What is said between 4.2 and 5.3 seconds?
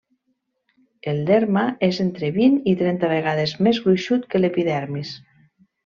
que l'epidermis.